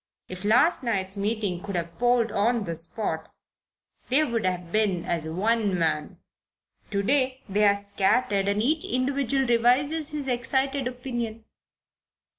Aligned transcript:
If 0.27 0.43
last 0.43 0.81
night's 0.83 1.15
meeting 1.15 1.61
could 1.61 1.75
have 1.75 1.99
polled 1.99 2.31
on 2.31 2.63
the 2.63 2.75
spot, 2.75 3.31
they 4.09 4.23
would 4.23 4.45
have 4.45 4.71
been 4.71 5.05
as 5.05 5.27
one 5.29 5.77
man. 5.77 6.17
To 6.89 7.03
day 7.03 7.41
they're 7.47 7.77
scattered 7.77 8.47
and 8.47 8.63
each 8.63 8.83
individual 8.83 9.45
revises 9.45 10.09
his 10.09 10.27
excited 10.27 10.87
opinion. 10.87 11.45